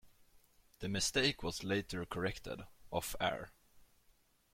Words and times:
The 0.79 0.89
mistake 0.89 1.43
was 1.43 1.63
later 1.63 2.07
corrected, 2.07 2.63
off-air. 2.89 3.51